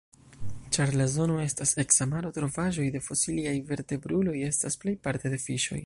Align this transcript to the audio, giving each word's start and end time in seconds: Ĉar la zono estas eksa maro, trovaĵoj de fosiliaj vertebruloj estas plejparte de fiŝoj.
Ĉar 0.77 0.93
la 1.01 1.05
zono 1.15 1.35
estas 1.43 1.73
eksa 1.85 2.07
maro, 2.13 2.31
trovaĵoj 2.39 2.87
de 2.97 3.03
fosiliaj 3.09 3.55
vertebruloj 3.73 4.37
estas 4.53 4.83
plejparte 4.85 5.37
de 5.37 5.45
fiŝoj. 5.49 5.79